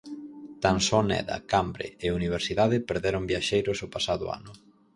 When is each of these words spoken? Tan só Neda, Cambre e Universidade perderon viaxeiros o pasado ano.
Tan 0.63 0.77
só 0.87 0.99
Neda, 1.09 1.37
Cambre 1.51 1.87
e 2.05 2.17
Universidade 2.19 2.77
perderon 2.89 3.23
viaxeiros 3.31 3.77
o 3.85 3.91
pasado 3.95 4.25
ano. 4.37 4.53